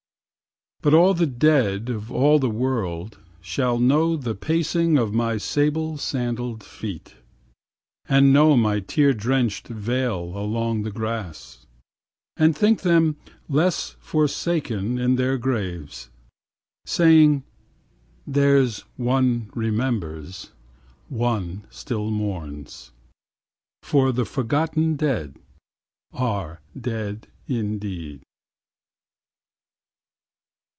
[0.83, 5.99] But all the dead of all the world shall know The pacing of my sable
[5.99, 7.17] sandal'd feet.
[8.09, 11.67] And know my tear drenched veil along the grass.
[12.35, 13.15] And think them
[13.47, 16.09] less forsaken in their graves.
[16.87, 17.43] Saying:
[18.25, 20.49] There's one remembers,
[21.09, 22.91] one still mourns;
[23.83, 25.37] For the forgotten dead
[26.11, 28.23] are dead indeed.